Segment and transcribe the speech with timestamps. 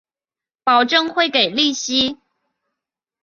[0.63, 2.17] 保证会给利息